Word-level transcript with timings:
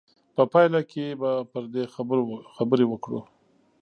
په 0.35 0.43
پایله 0.51 0.81
کې 0.91 1.05
به 1.21 1.31
پر 1.51 1.63
دې 1.73 1.83
خبرې 2.57 2.85
وکړو. 2.87 3.19